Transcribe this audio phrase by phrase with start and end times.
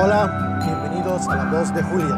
[0.00, 2.16] Hola, bienvenidos a La Voz de Julio.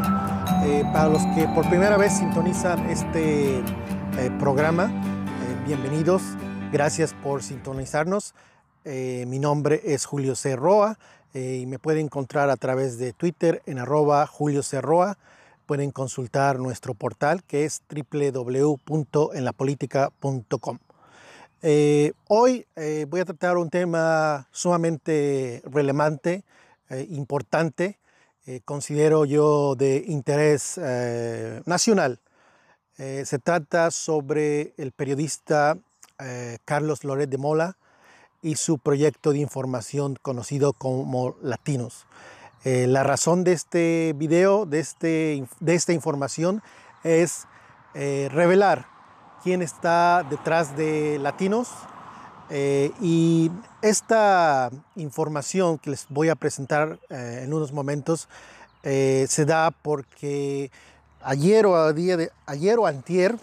[0.63, 3.63] Eh, para los que por primera vez sintonizan este eh,
[4.39, 6.21] programa, eh, bienvenidos.
[6.71, 8.35] Gracias por sintonizarnos.
[8.85, 10.99] mi nombre es Julio Cerroa
[11.33, 15.17] y me pueden encontrar a través de Twitter en arroba Julio Cerroa.
[15.65, 20.77] Pueden consultar nuestro portal que es www.enlapolitica.com.
[22.27, 22.67] hoy
[23.07, 26.43] voy a tratar un tema sumamente relevante
[26.91, 27.99] eh, importante,
[28.45, 32.19] eh, considero yo de interés eh, nacional.
[32.97, 35.75] se trata sobre el periodista
[36.65, 37.77] Carlos Loret de Mola
[38.43, 42.05] y su proyecto de información conocido como Latinos.
[42.63, 46.61] la razón de este video, de, este, de esta información,
[47.03, 47.47] es
[47.95, 48.85] revelar
[49.41, 51.69] quién está detrás de Latinos,
[52.53, 53.49] eh, y
[53.81, 58.27] esta información que les voy a presentar eh, en unos momentos
[58.83, 60.69] eh, se da porque
[61.23, 63.37] ayer o, día de, ayer o antier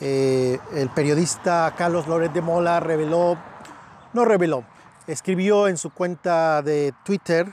[0.00, 3.36] el periodista Carlos Loret de Mola reveló,
[4.14, 4.64] no reveló,
[5.06, 7.52] escribió en su cuenta de Twitter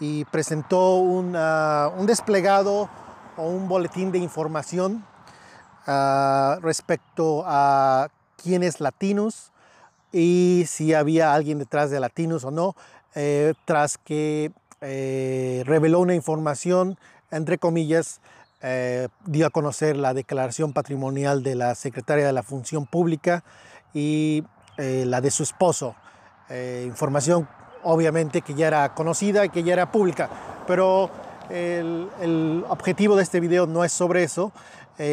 [0.00, 1.32] y presentó un
[2.06, 2.88] desplegado
[3.36, 5.04] o un boletín de información
[5.86, 8.08] ah, respecto a
[8.42, 9.52] quiénes latinos,
[10.12, 12.74] y si había alguien detrás de Latinos o no,
[13.14, 16.98] eh, tras que eh, reveló una información,
[17.30, 18.20] entre comillas,
[18.60, 23.42] eh, dio a conocer la declaración patrimonial de la secretaria de la Función Pública
[23.94, 24.44] y
[24.78, 25.96] la de su esposo.
[26.84, 27.48] información
[27.82, 30.28] obviamente que ya era conocida y que ya era pública,
[30.66, 31.10] pero
[31.48, 34.52] el, objetivo de este video no es sobre eso,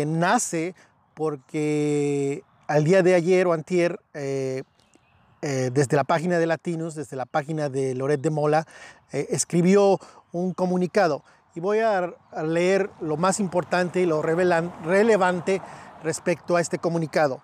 [0.06, 0.76] nace
[1.14, 4.02] porque al día de ayer o antier
[5.44, 8.66] desde la página de Latinos, desde la página de Loret de Mola,
[9.12, 10.00] eh, escribió
[10.32, 11.24] un comunicado.
[11.54, 15.62] Y voy a leer lo más importante y lo relevante
[16.02, 17.44] respecto a este comunicado.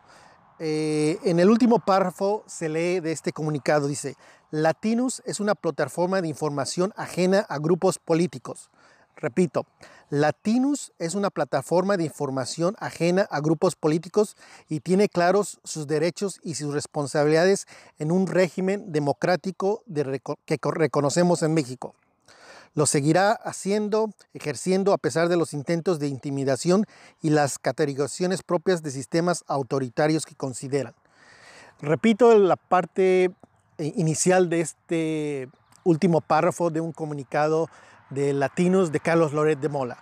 [0.58, 4.16] Eh, en el último párrafo se lee de este comunicado, dice,
[4.52, 8.72] Latinos es una plataforma de información ajena a grupos políticos.
[9.20, 9.66] Repito,
[10.10, 14.38] Latinus es una plataforma de información ajena a grupos políticos
[14.70, 19.84] y tiene claros sus derechos y sus responsabilidades en un régimen democrático
[20.46, 21.96] que reconocemos en México.
[22.76, 26.86] Lo seguirá haciendo, ejerciendo a pesar de los intentos de intimidación
[27.22, 30.94] y las categorizaciones propias de sistemas autoritarios que consideran.
[31.82, 33.32] Repito la parte
[33.78, 35.50] eh, inicial de este
[35.84, 37.68] último párrafo de un comunicado
[38.10, 39.98] de Latinos de Carlos Loret de Mola.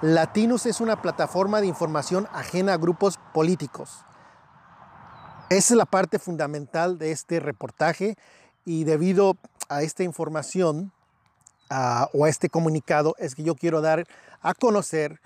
[0.00, 4.04] Latinos es una plataforma de información ajena a grupos políticos.
[5.50, 8.16] Esa es la parte fundamental de este reportaje
[8.64, 9.36] y debido
[9.68, 10.92] a esta información
[11.70, 14.06] o a este comunicado es que yo quiero dar
[14.40, 15.20] a conocer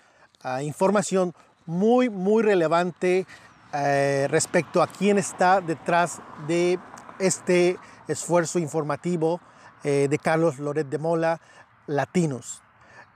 [0.63, 1.35] información
[1.67, 3.27] muy, muy relevante
[3.73, 6.79] eh, respecto a quién está detrás de
[7.19, 7.79] este
[8.09, 9.41] esfuerzo informativo
[9.85, 11.41] eh, de Carlos Loret de Mola,
[11.93, 12.63] latinos.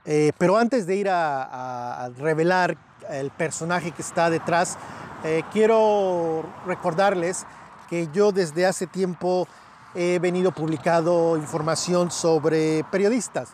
[0.05, 2.77] Eh, pero antes de ir a, revelar
[3.09, 4.77] el personaje que está detrás,
[5.23, 7.45] eh, quiero recordarles
[7.89, 9.47] que yo desde hace tiempo
[9.95, 13.49] he venido publicando información sobre periodistas,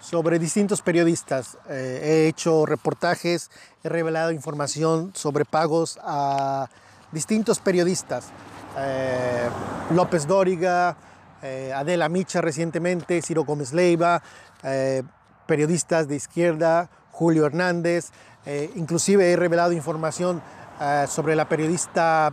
[0.00, 1.56] sobre distintos periodistas.
[1.70, 3.50] Eh, he hecho reportajes,
[3.82, 6.68] he revelado información sobre pagos a
[7.12, 8.26] distintos periodistas.
[9.90, 10.96] López Dóriga,
[11.74, 14.22] Adela Micha recientemente, Ciro Gómez Leiva,
[14.62, 15.02] eh,
[15.46, 18.12] periodistas de izquierda, Julio Hernández,
[18.46, 20.42] eh, inclusive he revelado información
[20.80, 22.32] eh, sobre la periodista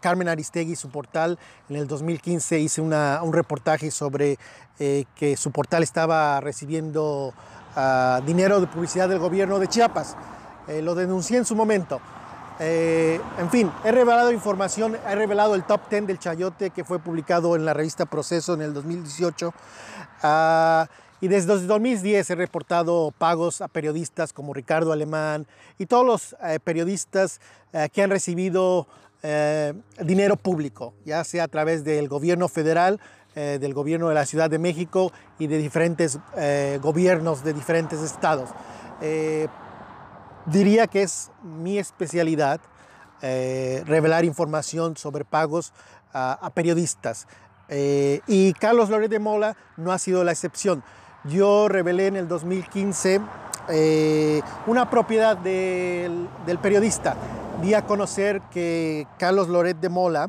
[0.00, 1.38] Carmen Aristegui, su portal.
[1.68, 4.38] En el 2015 hice un reportaje sobre
[4.78, 7.34] que su portal estaba recibiendo
[8.24, 10.16] dinero de publicidad del gobierno de Chiapas.
[10.80, 12.00] lo denuncié en su momento.
[12.58, 17.56] En fin, he revelado información, he revelado el top 10 del Chayote que fue publicado
[17.56, 19.52] en la revista Proceso en el 2018.
[21.24, 25.46] Y desde 2010 he reportado pagos a periodistas como Ricardo Alemán
[25.78, 27.40] y todos los eh, periodistas
[27.72, 28.86] eh, que han recibido
[29.22, 33.00] eh, dinero público, ya sea a través del gobierno federal,
[33.34, 36.20] del gobierno de la Ciudad de México y de diferentes
[36.80, 38.50] gobiernos de diferentes estados.
[40.46, 42.60] Diría que es mi especialidad
[43.20, 45.72] revelar información sobre pagos
[46.12, 47.26] a, periodistas.
[47.70, 50.84] y Carlos Loret de Mola no ha sido la excepción.
[51.24, 53.22] Yo revelé en el 2015
[53.68, 56.28] eh, una propiedad del,
[56.60, 57.16] periodista.
[57.62, 60.28] Di a conocer que Carlos Loret de Mola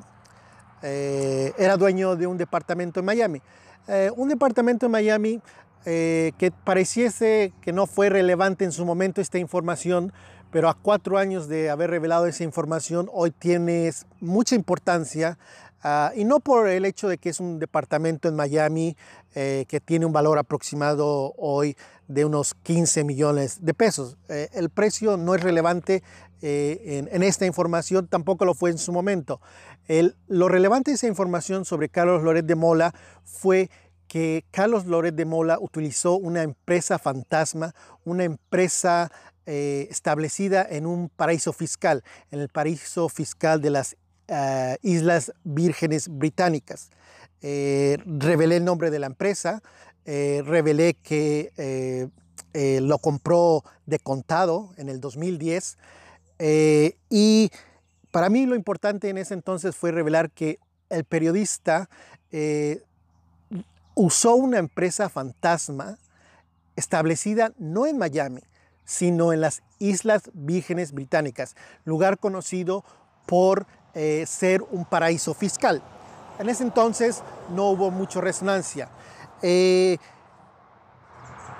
[0.81, 3.41] eh, era dueño de un departamento en Miami.
[3.87, 5.41] Eh, un departamento en Miami
[5.85, 10.11] que pareciese que no fue relevante en su momento esta información,
[10.51, 15.37] pero a cuatro años de haber revelado esa información, hoy tiene mucha importancia
[15.87, 18.97] Ah, y no por el hecho de que es un departamento en Miami
[19.35, 21.77] eh, que tiene un valor aproximado hoy
[22.07, 24.17] de unos 15 millones de pesos.
[24.27, 26.01] Eh, el precio no es relevante
[26.41, 29.41] eh, en, esta información, tampoco lo fue en su momento.
[30.27, 32.91] lo relevante de esa información sobre Carlos Loret de Mola
[33.23, 33.69] fue
[34.07, 37.73] que Carlos Loret de Mola utilizó una empresa fantasma,
[38.03, 39.11] una empresa
[39.47, 43.95] establecida en un paraíso fiscal, en el paraíso fiscal de las
[44.27, 46.89] eh, Islas Vírgenes Británicas.
[47.41, 49.61] Eh, revelé el nombre de la empresa,
[50.05, 52.09] eh, revelé que
[52.81, 55.77] lo compró de contado en el 2010
[57.09, 57.51] y
[58.11, 60.57] para mí lo importante en ese entonces fue revelar que
[60.89, 61.89] el periodista
[63.95, 65.97] usó una empresa fantasma
[66.75, 68.41] establecida no en Miami,
[68.83, 71.55] sino en las Islas Vírgenes Británicas,
[71.85, 72.83] lugar conocido
[73.25, 75.81] por eh, ser un paraíso fiscal.
[76.37, 77.23] En ese entonces
[77.55, 78.89] no hubo mucha resonancia.
[79.41, 79.97] Eh,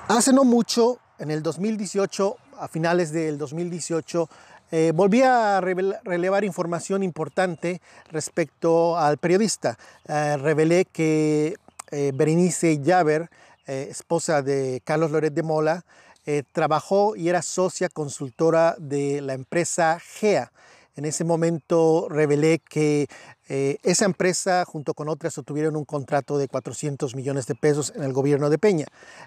[0.08, 4.30] hace no mucho, en el 2018, a finales del 2018,
[4.72, 7.82] eh, volví a relevar información importante
[8.12, 9.78] respecto al periodista.
[10.06, 11.56] revelé que
[11.92, 13.30] Berenice Llaver,
[13.66, 15.86] esposa de Carlos Loret de Mola,
[16.52, 20.52] trabajó y era socia consultora de la empresa GEA.
[20.96, 23.08] En ese momento revelé que
[23.50, 28.04] eh, esa empresa junto con otras obtuvieron un contrato de 400 millones de pesos en
[28.04, 28.86] el gobierno de Peña.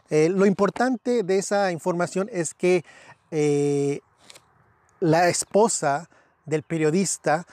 [0.08, 2.84] Eh, lo importante de esa información es que
[3.30, 4.00] eh,
[5.00, 6.08] la esposa
[6.46, 7.46] del periodista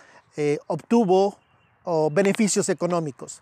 [0.68, 1.38] obtuvo
[1.86, 3.42] oh, beneficios económicos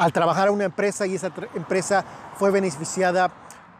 [0.00, 2.04] al trabajar en una empresa y esa empresa
[2.36, 3.30] fue beneficiada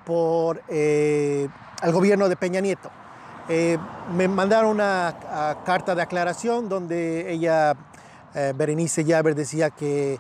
[0.05, 1.49] por el
[1.93, 2.91] gobierno de Peña Nieto.
[3.49, 3.79] Eh,
[4.15, 7.75] me mandaron una carta de aclaración donde ella,
[8.35, 10.19] eh, Berenice Llaver, decía que eh,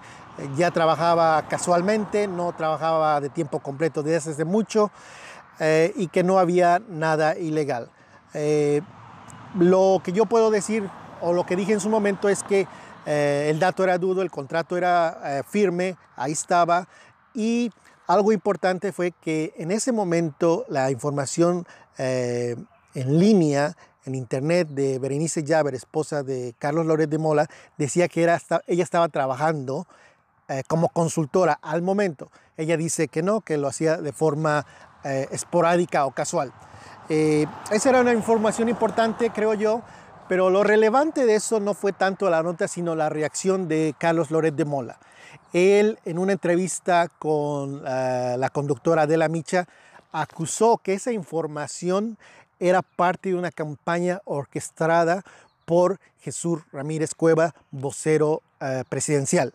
[0.56, 4.90] ya trabajaba casualmente, no trabajaba de tiempo completo desde hace mucho
[5.94, 7.90] y que no había nada ilegal.
[9.54, 10.88] lo que yo puedo decir
[11.20, 12.66] o lo que dije en su momento es que
[13.10, 16.86] el dato era dudo, el contrato era firme, ahí estaba
[17.34, 17.70] y
[18.06, 21.66] algo importante fue que en ese momento la información
[21.96, 27.46] en línea en internet de Berenice Llaver, esposa de Carlos Loret de Mola,
[27.76, 29.86] decía que era, ella estaba trabajando
[30.48, 32.30] eh, como consultora al momento.
[32.56, 34.66] Ella dice que no, que lo hacía de forma
[35.04, 36.52] eh, esporádica o casual.
[37.08, 39.82] Eh, esa era una información importante, creo yo,
[40.30, 44.30] pero lo relevante de eso no fue tanto la nota, sino la reacción de Carlos
[44.30, 45.00] Loret de Mola.
[45.52, 49.66] Él, en una entrevista con la conductora de la Micha,
[50.12, 52.16] acusó que esa información
[52.60, 55.24] era parte de una campaña orquestada
[55.64, 59.52] por Jesús Ramírez Cueva, vocero eh, presidencial,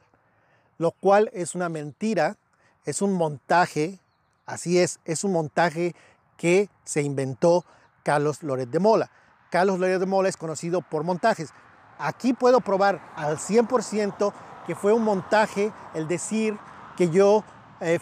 [0.77, 2.35] lo cual es una mentira,
[2.83, 3.99] es un montaje,
[4.45, 5.95] así es, es un montaje
[6.35, 7.63] que se inventó
[8.03, 9.09] Carlos Loret de Mola.
[9.55, 11.53] Carlos Loret de Mola es conocido por montajes.
[11.97, 14.33] Aquí puedo probar al 100%
[14.67, 16.57] que fue un montaje el decir
[16.97, 17.45] que yo,
[17.79, 17.97] eh,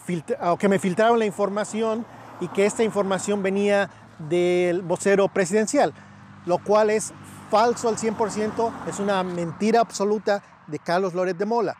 [0.58, 2.04] que me filtraron la información
[2.40, 3.88] y que esta información venía
[4.18, 5.94] del vocero presidencial,
[6.44, 7.12] lo cual es
[7.52, 11.76] falso al 100%, es una mentira absoluta de Carlos Loret de Mola.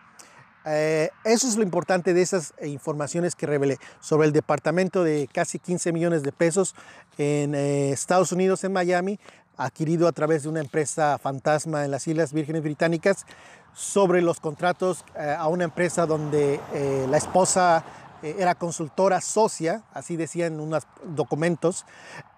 [0.67, 5.59] Eh, eso es lo importante de esas informaciones que revelé sobre el departamento de casi
[5.59, 6.75] 15 millones de pesos
[7.19, 9.19] en eh, Estados Unidos, en Miami,
[9.57, 13.27] adquirido a través de una empresa fantasma en las Islas Vírgenes Británicas,
[13.73, 16.61] sobre los contratos eh, a una empresa donde
[17.09, 17.85] la esposa
[18.25, 21.85] eh, era consultora socia, así decían unos documentos,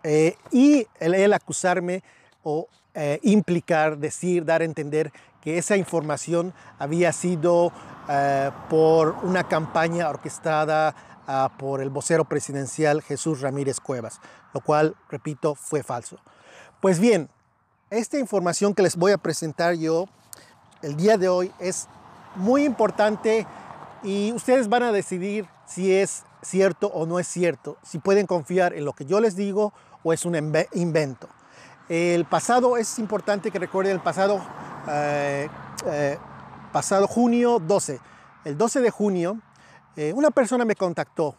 [0.03, 2.03] eh, y el, acusarme
[2.43, 7.73] o eh, implicar, decir, dar a entender que esa información había sido
[8.71, 10.95] por una campaña orquestada
[11.27, 14.21] ah, por el vocero presidencial Jesús Ramírez Cuevas,
[14.55, 16.17] lo cual, repito, fue falso.
[16.81, 17.31] Pues bien,
[17.89, 20.07] esta información que les voy a presentar yo
[20.83, 21.89] el día de hoy es
[22.35, 23.47] muy importante
[24.03, 28.75] y ustedes van a decidir si es cierto o no es cierto, si pueden confiar
[28.75, 29.73] en lo que yo les digo
[30.05, 30.37] o es un
[30.75, 31.29] invento.
[31.89, 34.45] El pasado, es importante que recuerden el pasado,
[34.87, 35.49] eh,
[35.87, 36.19] eh,
[36.73, 38.01] pasado junio 12.
[38.45, 39.41] El 12 de junio,
[39.97, 41.35] eh, una persona me contactó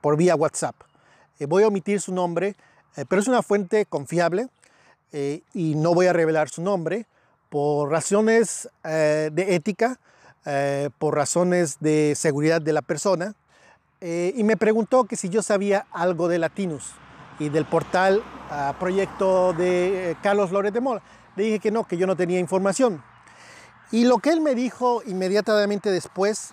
[0.00, 0.74] por vía WhatsApp.
[1.48, 2.56] voy a omitir su nombre,
[3.08, 4.48] pero es una fuente confiable
[5.54, 7.06] y no voy a revelar su nombre
[7.48, 9.98] por razones de ética,
[10.98, 13.34] por razones de seguridad de la persona
[14.00, 16.92] eh, y me preguntó que si yo sabía algo de Latinus
[17.38, 21.02] y del portal ah, proyecto de eh, Carlos Lórez de Mola.
[21.34, 23.02] Le dije que no, que yo no tenía información.
[23.90, 26.52] Y lo que él me dijo inmediatamente después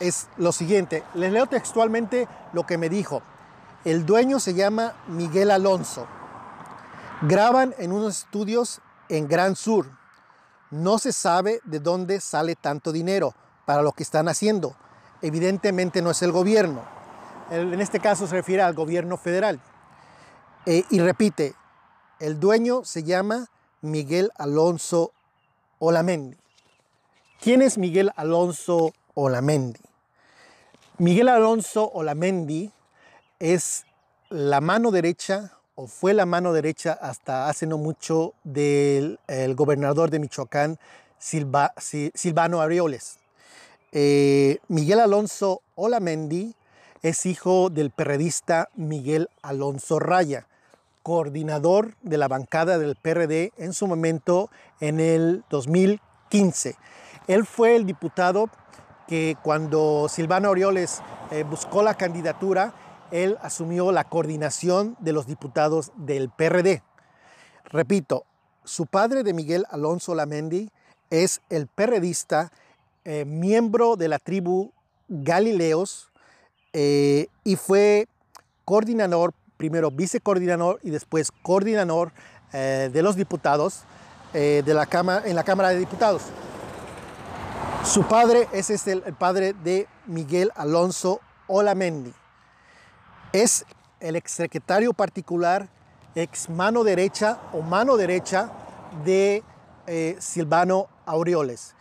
[0.00, 1.02] es lo siguiente.
[1.14, 3.22] Les leo textualmente lo que me dijo.
[3.88, 6.06] El dueño se llama Miguel Alonso.
[7.22, 9.86] Graban en unos estudios en Gran Sur.
[10.70, 14.76] No se sabe de dónde sale tanto dinero para lo que están haciendo.
[15.22, 16.82] Evidentemente no es el gobierno.
[17.50, 19.58] En este caso se refiere al gobierno federal.
[20.66, 21.54] Eh, y repite,
[22.20, 23.46] el dueño se llama
[23.80, 25.12] Miguel Alonso
[25.78, 26.36] Olamendi.
[27.40, 29.80] ¿Quién es Miguel Alonso Olamendi?
[30.98, 32.70] Miguel Alonso Olamendi
[33.38, 33.84] es
[34.30, 39.18] la mano derecha o fue la mano derecha hasta hace no mucho del
[39.54, 40.78] gobernador de Michoacán,
[41.18, 43.18] Silvano Arioles.
[43.92, 46.54] Eh, Miguel Alonso Olamendi
[47.02, 50.46] es hijo del perredista Miguel Alonso Raya,
[51.04, 56.76] coordinador de la bancada del PRD en su momento en el 2015.
[57.28, 58.50] Él fue el diputado
[59.06, 62.74] que cuando Silvano Orioles eh, buscó la candidatura,
[63.10, 66.82] él asumió la coordinación de los diputados del PRD.
[67.64, 68.24] Repito,
[68.64, 70.70] su padre de Miguel Alonso Lamendi
[71.10, 72.52] es el perredista,
[73.04, 74.72] eh, miembro de la tribu
[75.08, 76.10] Galileos
[76.74, 78.06] eh, y fue
[78.66, 82.12] coordinador primero vicecoordinador y después coordinador
[82.52, 83.84] eh, de los diputados
[84.34, 84.86] de la
[85.24, 86.24] en la Cámara de Diputados.
[87.82, 92.12] Su padre ese es el, padre de Miguel Alonso Olamendi.
[93.32, 93.66] Es
[94.00, 95.68] el exsecretario particular,
[96.14, 98.50] ex mano derecha o mano derecha
[99.04, 99.42] de
[99.86, 101.74] eh, Silvano Aureoles.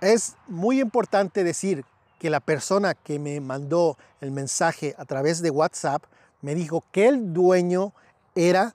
[0.00, 1.84] Es muy importante decir
[2.18, 6.04] que la persona que me mandó el mensaje a través de WhatsApp
[6.40, 7.92] me dijo que el dueño
[8.34, 8.74] era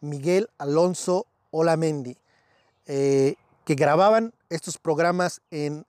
[0.00, 2.16] Miguel Alonso Olamendi,
[2.86, 3.34] eh,
[3.66, 5.84] que grababan estos programas en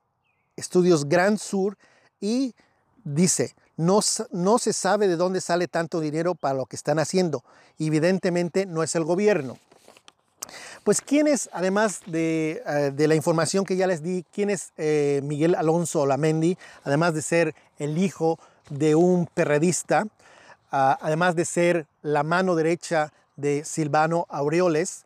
[0.58, 1.78] Estudios Gran Sur
[2.20, 2.54] y
[3.06, 4.00] dice, no,
[4.32, 7.44] no, se sabe de dónde sale tanto dinero para lo que están haciendo.
[7.80, 9.58] Evidentemente no es el gobierno.
[10.84, 15.22] Pues quién es, además de, eh, la información que ya les di, quién es eh,
[15.24, 20.06] Miguel Alonso Olamendi, además de ser el hijo de un perredista,
[20.70, 25.06] además de ser la mano derecha de Silvano Aureoles.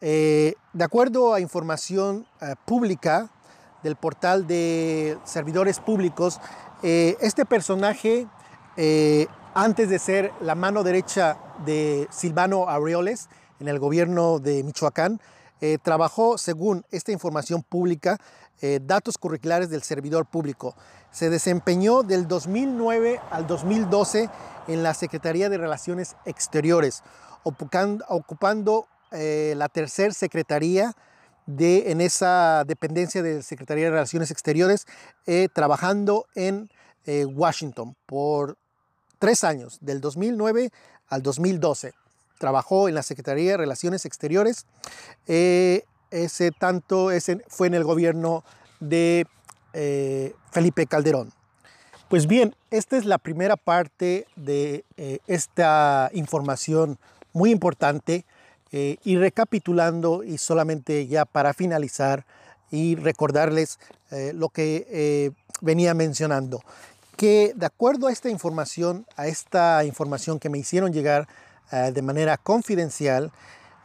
[0.00, 2.26] Eh, de acuerdo a información
[2.64, 3.30] pública
[3.82, 6.40] del portal de servidores públicos,
[6.84, 8.28] eh, este personaje,
[9.54, 13.28] antes de ser la mano derecha de Silvano Aureoles
[13.60, 15.20] en el gobierno de Michoacán,
[15.82, 18.18] trabajó, según esta información pública,
[18.82, 20.74] datos curriculares del servidor público.
[21.10, 24.28] Se desempeñó del 2009 al 2012
[24.68, 27.02] en la Secretaría de Relaciones Exteriores,
[27.44, 30.92] ocupando, eh, la tercera secretaría
[31.46, 34.86] en esa dependencia de Secretaría de Relaciones Exteriores,
[35.26, 36.70] eh, trabajando en
[37.06, 38.56] eh, Washington por
[39.18, 40.70] tres años, del 2009
[41.08, 41.92] al 2012.
[42.38, 44.66] Trabajó en la Secretaría de Relaciones Exteriores.
[45.26, 48.44] ese tanto ese fue en el gobierno
[48.80, 49.26] de
[50.52, 51.32] Felipe Calderón.
[52.14, 56.98] Pues bien, esta es la primera parte de eh, esta información
[57.32, 58.24] muy importante
[58.72, 62.24] eh, y recapitulando y solamente ya para finalizar
[62.70, 63.80] y recordarles
[64.10, 66.62] eh, lo que venía mencionando,
[67.16, 71.28] que de acuerdo a esta información, a esta información que me hicieron llegar
[71.70, 73.32] de manera confidencial,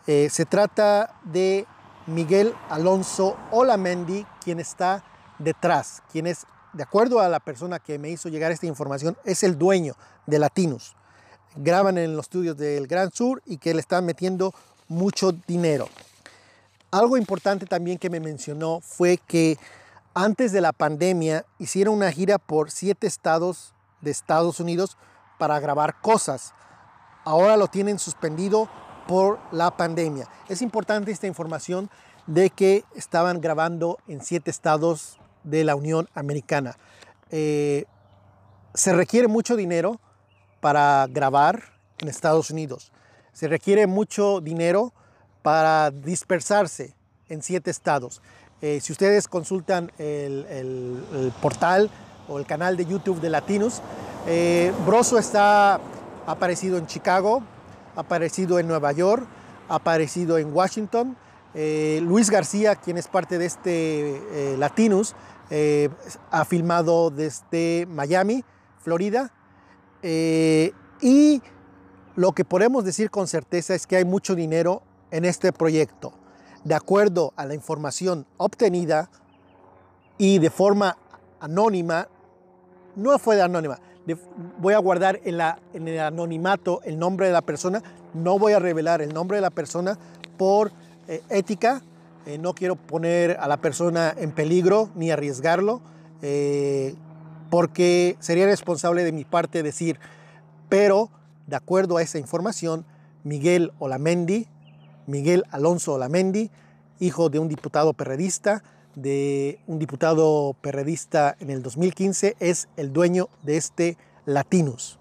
[0.06, 1.66] se trata de
[2.08, 5.04] Miguel Alonso Olamendi, quien está
[5.38, 9.44] detrás, quien es de acuerdo a la persona que me hizo llegar esta información, es
[9.44, 9.96] el dueño
[10.28, 10.96] de Latinus.
[11.56, 14.54] Graban en los estudios del Gran Sur y que le están metiendo
[14.88, 15.90] mucho dinero.
[16.92, 19.58] Algo importante también que me mencionó fue que
[20.24, 24.98] antes de la pandemia hicieron una gira por siete estados de Estados Unidos
[25.38, 26.54] para grabar cosas.
[27.24, 28.70] Ahora lo tienen suspendido
[29.08, 30.28] por la pandemia.
[30.50, 31.90] Es importante esta información
[32.28, 36.76] de que estaban grabando en siete estados de la Unión Americana.
[37.32, 37.86] Eh,
[38.74, 40.02] se requiere mucho dinero
[40.60, 41.64] para grabar
[42.00, 42.92] en Estados Unidos.
[43.32, 44.94] Se requiere mucho dinero
[45.44, 46.94] para dispersarse
[47.30, 48.22] en siete estados.
[48.62, 51.04] Eh, si ustedes consultan el,
[51.42, 51.90] portal
[52.28, 53.82] o el canal de YouTube de Latinos,
[54.28, 55.80] eh, Broso está
[56.28, 57.42] aparecido en Chicago,
[57.96, 59.26] aparecido en Nueva York,
[59.70, 61.16] aparecido en Washington,
[61.54, 65.16] eh, Luis García, quien es parte de este eh, Latinus,
[65.50, 65.90] eh,
[66.30, 68.44] ha filmado desde Miami,
[68.80, 69.32] Florida,
[70.02, 71.42] y
[72.16, 76.14] lo que podemos decir con certeza es que hay mucho dinero en este proyecto.
[76.64, 79.10] De acuerdo a la información obtenida
[80.18, 80.98] y de forma
[81.40, 82.08] anónima,
[82.96, 83.80] no fue de anónima,
[84.58, 87.82] voy a guardar en, el anonimato el nombre de la persona,
[88.14, 89.98] no voy a revelar el nombre de la persona
[90.38, 90.72] por
[91.08, 91.82] eh, ética,
[92.26, 95.82] eh, no quiero poner a la persona en peligro ni arriesgarlo,
[96.22, 96.96] eh,
[97.50, 100.00] porque sería responsable de mi parte decir,
[100.68, 101.10] pero
[101.48, 102.86] de acuerdo a esa información,
[103.24, 104.48] Miguel Olamendi,
[105.10, 106.52] Miguel Alonso Olamendi,
[107.00, 108.64] hijo de un diputado perredista,
[108.96, 115.00] de un diputado perredista en el 2015, es el dueño de este Latinus.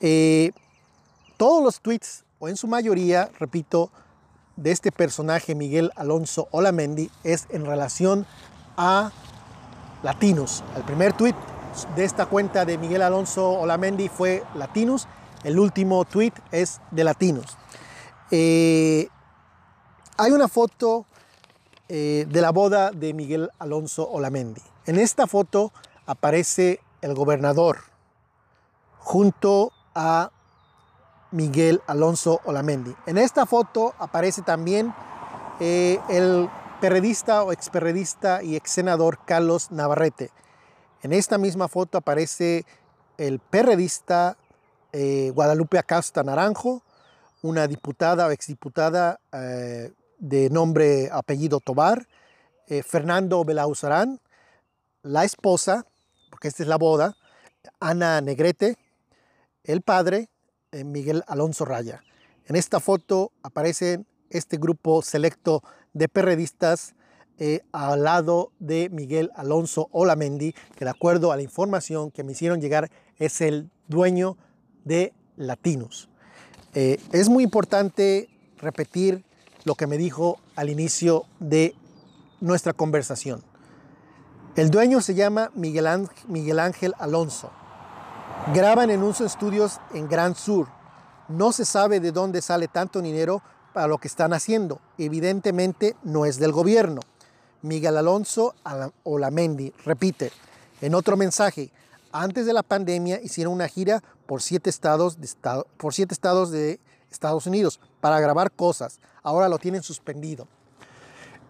[0.00, 0.50] Eh,
[1.36, 3.90] todos los tweets, o en su mayoría, repito,
[4.56, 8.26] de este personaje Miguel Alonso Olamendi es en relación
[8.76, 9.12] a
[10.02, 10.64] Latinus.
[10.76, 11.34] El primer tweet
[11.94, 15.06] de esta cuenta de Miguel Alonso Olamendi fue Latinus.
[15.44, 17.56] El último tweet es de Latinus.
[18.32, 19.08] Eh,
[20.18, 21.06] hay una foto
[21.88, 24.60] eh, de la boda de Miguel Alonso Olamendi.
[24.84, 25.72] En esta foto
[26.06, 27.78] aparece el gobernador
[28.98, 30.32] junto a
[31.30, 32.94] Miguel Alonso Olamendi.
[33.06, 34.92] En esta foto aparece también
[35.60, 40.30] eh, el periodista o experredista y ex senador Carlos Navarrete.
[41.02, 42.66] En esta misma foto aparece
[43.18, 44.36] el periodista
[44.92, 46.82] eh, Guadalupe Acosta Naranjo,
[47.40, 49.20] una diputada o exdiputada
[50.18, 52.08] de nombre, apellido Tobar,
[52.66, 54.20] eh, Fernando Belauzarán,
[55.02, 55.86] la esposa,
[56.30, 57.16] porque esta es la boda,
[57.80, 58.76] Ana Negrete,
[59.64, 60.28] el padre,
[60.72, 62.02] eh, Miguel Alonso Raya.
[62.46, 66.94] En esta foto aparece este grupo selecto de periodistas
[67.38, 72.32] eh, al lado de Miguel Alonso Olamendi, que de acuerdo a la información que me
[72.32, 74.36] hicieron llegar es el dueño
[74.84, 76.08] de Latinos.
[76.74, 78.28] es muy importante
[78.58, 79.24] repetir
[79.68, 81.76] lo que me dijo al inicio de
[82.40, 83.42] nuestra conversación.
[84.56, 85.86] El dueño se llama Miguel
[86.58, 87.50] Ángel, Alonso.
[88.54, 90.68] Graban en unos estudios en Gran Sur.
[91.28, 93.42] No se sabe de dónde sale tanto dinero
[93.74, 94.80] para lo que están haciendo.
[94.96, 97.02] Evidentemente no es del gobierno.
[97.60, 98.54] Miguel Alonso
[99.04, 100.32] Olamendi repite
[100.80, 101.70] en otro mensaje,
[102.10, 108.20] antes de la pandemia hicieron una gira por por siete estados de Estados Unidos para
[108.20, 109.00] grabar cosas.
[109.28, 110.48] Ahora lo tienen suspendido.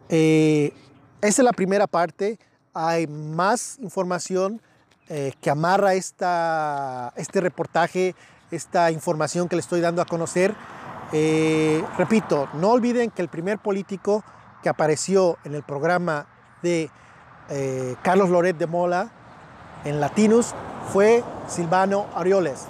[0.08, 0.72] Eh,
[1.20, 2.36] esa es la primera parte.
[2.74, 4.60] Hay más información
[5.08, 8.16] eh, que amarra esta, este reportaje,
[8.50, 10.56] esta información que le estoy dando a conocer.
[11.12, 14.24] Eh, repito, no olviden que el primer político
[14.60, 16.26] que apareció en el programa
[16.62, 16.90] de
[18.02, 19.10] Carlos Loret de Mola
[19.84, 20.52] en Latinos
[20.92, 22.66] fue Silvano Arioles.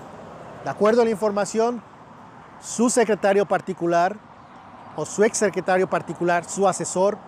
[0.64, 1.82] De acuerdo a la información,
[2.60, 4.27] su secretario particular
[4.96, 7.18] o su ex secretario particular, su asesor,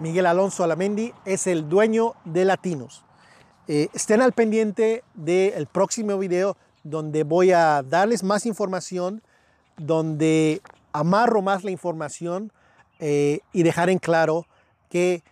[0.00, 3.04] Miguel Alonso Alamendi, es el dueño de Latinos.
[3.68, 9.22] Eh, estén al pendiente del próximo video donde voy a darles más información,
[9.76, 12.52] donde amarro más la información
[13.00, 14.46] eh, y dejar en claro
[14.88, 15.22] que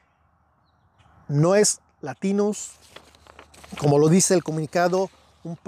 [1.28, 2.72] no es Latinos,
[3.78, 5.10] como lo dice el comunicado,
[5.44, 5.58] un,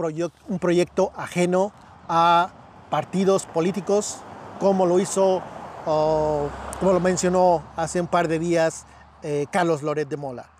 [0.49, 1.73] un proyecto ajeno
[2.09, 2.51] a
[2.91, 4.19] partidos políticos,
[4.59, 5.43] como lo hizo,
[5.87, 8.87] como lo mencionó hace un par de días
[9.23, 10.51] eh, Carlos Loret de Mola.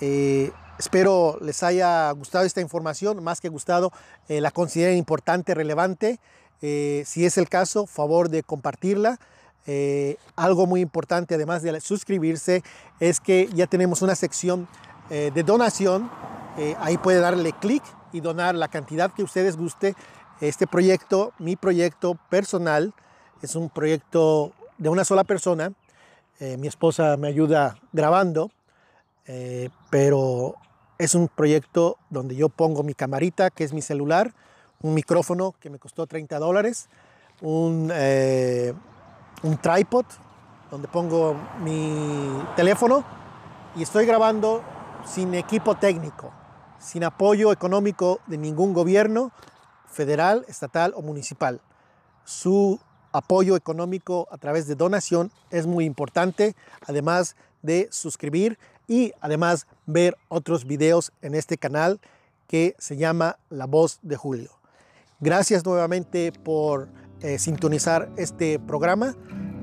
[0.00, 3.92] Eh, espero les haya gustado esta información, más que gustado,
[4.28, 6.18] eh, la consideren importante, relevante.
[6.60, 9.18] si es el caso, favor de compartirla.
[10.34, 12.62] algo muy importante, además de suscribirse,
[13.00, 14.66] es que ya tenemos una sección
[15.08, 16.10] de donación.
[16.78, 17.82] ahí puede darle clic
[18.12, 19.94] y donar la cantidad que ustedes guste
[20.40, 22.94] este proyecto, mi proyecto personal,
[23.42, 25.72] es un proyecto de una sola persona.
[26.40, 28.50] Eh, mi esposa me ayuda grabando,
[29.26, 30.56] eh, pero
[30.98, 34.32] es un proyecto donde yo pongo mi camarita, que es mi celular,
[34.82, 36.88] un micrófono que me costó 30 dólares,
[37.40, 38.74] un, eh,
[39.42, 40.04] un tripod
[40.70, 43.04] donde pongo mi teléfono
[43.76, 44.62] y estoy grabando
[45.04, 46.32] sin equipo técnico,
[46.78, 49.32] sin apoyo económico de ningún gobierno,
[49.86, 51.60] federal, estatal o municipal.
[52.24, 52.80] Su
[53.14, 60.18] apoyo económico a través de donación es muy importante, además de suscribir y además ver
[60.28, 62.00] otros videos en este canal
[62.48, 64.50] que se llama La Voz de Julio.
[65.20, 66.88] Gracias nuevamente por
[67.22, 69.14] eh, sintonizar este programa.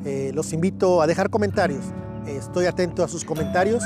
[0.06, 1.84] Eh, los invito a dejar comentarios.
[2.26, 3.84] estoy atento a sus comentarios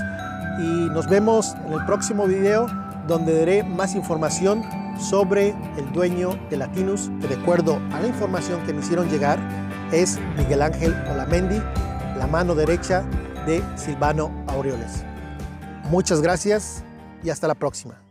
[0.60, 2.68] y nos vemos en el próximo video
[3.08, 4.64] donde daré más información
[5.00, 9.40] sobre el dueño de Latinus, que de acuerdo a la información que me hicieron llegar,
[9.92, 11.62] es Miguel Ángel Olamendi,
[12.18, 13.04] la mano derecha
[13.46, 15.04] de Silvano Aureoles.
[15.90, 16.84] Muchas gracias
[17.24, 18.05] y hasta la próxima.